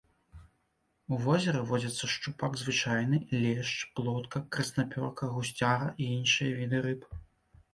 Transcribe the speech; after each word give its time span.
У 1.15 1.19
возеры 1.25 1.59
водзяцца 1.71 2.09
шчупак 2.13 2.57
звычайны, 2.61 3.17
лешч, 3.43 3.75
плотка, 3.99 4.41
краснапёрка, 4.57 5.31
гусцяра 5.37 5.87
і 6.07 6.09
іншыя 6.17 6.51
віды 6.63 6.77
рыб. 6.89 7.01